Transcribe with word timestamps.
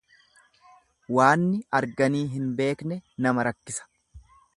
Waanni 1.17 1.59
arganii 1.79 2.23
hin 2.37 2.47
beekne 2.61 2.99
nama 3.27 3.47
rakkisa. 3.49 3.87